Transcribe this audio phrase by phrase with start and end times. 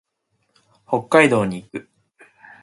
[0.87, 1.89] 北海道に行く。